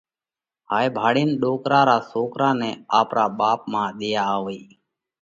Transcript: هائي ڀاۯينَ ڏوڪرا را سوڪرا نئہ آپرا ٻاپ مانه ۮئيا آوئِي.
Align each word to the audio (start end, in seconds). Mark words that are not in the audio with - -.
هائي 0.69 0.87
ڀاۯينَ 0.95 1.29
ڏوڪرا 1.41 1.81
را 1.87 1.97
سوڪرا 2.11 2.49
نئہ 2.59 2.71
آپرا 2.99 3.25
ٻاپ 3.37 3.61
مانه 3.71 3.93
ۮئيا 3.99 4.23
آوئِي. 4.37 4.61